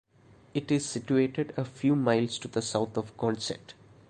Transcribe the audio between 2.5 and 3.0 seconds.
south